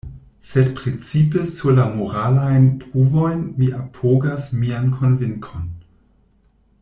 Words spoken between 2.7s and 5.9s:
pruvojn mi apogas mian konvinkon.